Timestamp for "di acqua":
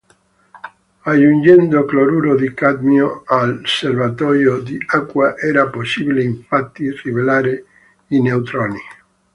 4.59-5.37